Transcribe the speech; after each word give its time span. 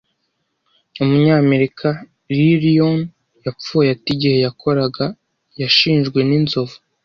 Umunyamerika 1.03 1.87
Lee 2.35 2.57
Lyon 2.63 2.97
yapfuye 3.45 3.87
ate 3.95 4.07
igihe 4.15 4.35
yakoraga 4.45 5.05
Yashinjwe 5.61 6.19
n'inzovu 6.29 6.75